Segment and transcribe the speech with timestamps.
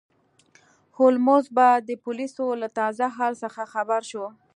[0.97, 4.25] هولمز به د پولیسو له تازه حال څخه خبر شو.